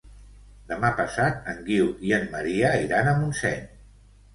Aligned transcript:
Demà 0.71 0.91
passat 1.01 1.47
en 1.55 1.61
Guiu 1.69 1.93
i 2.09 2.17
en 2.21 2.29
Maria 2.35 2.77
iran 2.89 3.15
a 3.15 3.19
Montseny. 3.23 3.67